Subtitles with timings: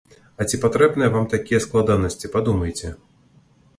[0.39, 2.89] А ці патрэбныя вам такія складанасці, падумайце?